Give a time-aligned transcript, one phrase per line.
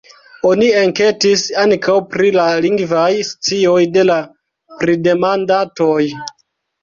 [0.51, 4.17] Oni enketis ankaŭ pri la lingvaj scioj de la
[4.79, 6.01] pridemandatoj.